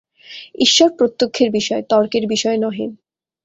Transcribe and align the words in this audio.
ঈশ্বর 0.59 0.89
প্রত্যক্ষের 0.97 1.49
বিষয়, 1.51 1.81
তর্কের 1.89 2.23
বিষয় 2.27 2.57
নহেন। 2.57 2.91